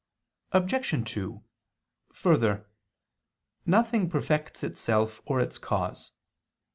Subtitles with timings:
[0.51, 1.11] Obj.
[1.13, 1.43] 2:
[2.11, 2.65] Further,
[3.67, 6.11] nothing perfects itself or its cause.